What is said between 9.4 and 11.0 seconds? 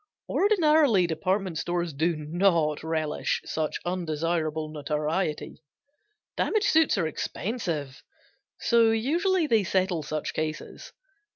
they settle such cases.